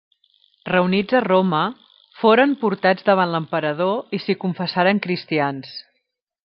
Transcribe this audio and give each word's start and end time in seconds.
Reunits 0.69 1.17
a 1.19 1.21
Roma, 1.25 1.59
foren 2.21 2.57
portats 2.63 3.07
davant 3.13 3.33
l'emperador 3.35 4.19
i 4.19 4.23
s'hi 4.25 4.39
confessaren 4.47 5.05
cristians. 5.07 5.81